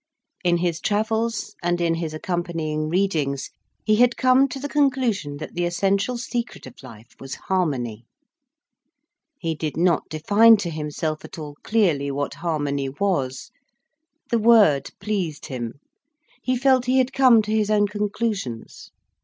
[0.43, 3.51] In his travels, and in his accompanying readings,
[3.83, 8.07] he had come to the conclusion that the essential secret of life was harmony.
[9.37, 13.51] He did not define to himself at all clearly what harmony was.
[14.31, 15.73] The word pleased him,
[16.41, 18.89] he felt he had come to his own conclusions.